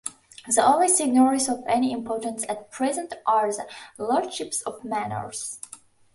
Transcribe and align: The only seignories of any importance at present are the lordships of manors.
The 0.47 0.65
only 0.65 0.87
seignories 0.87 1.47
of 1.47 1.63
any 1.67 1.91
importance 1.91 2.43
at 2.49 2.71
present 2.71 3.13
are 3.27 3.51
the 3.51 3.67
lordships 3.99 4.63
of 4.63 4.83
manors. 4.83 5.59